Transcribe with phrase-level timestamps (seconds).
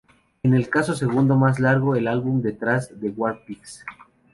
[0.41, 3.85] Es el canto segundo más largo en el álbum detrás de "War Pigs".